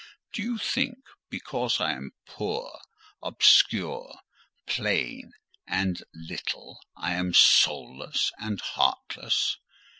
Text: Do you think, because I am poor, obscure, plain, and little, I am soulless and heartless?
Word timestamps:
Do 0.33 0.41
you 0.41 0.57
think, 0.57 0.97
because 1.29 1.79
I 1.79 1.91
am 1.91 2.09
poor, 2.25 2.79
obscure, 3.21 4.17
plain, 4.65 5.33
and 5.67 6.01
little, 6.11 6.79
I 6.97 7.13
am 7.13 7.35
soulless 7.35 8.31
and 8.39 8.59
heartless? 8.61 9.57